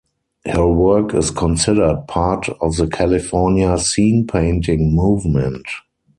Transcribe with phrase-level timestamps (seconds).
[0.47, 5.67] Her work is considered part of the California Scene Painting movement.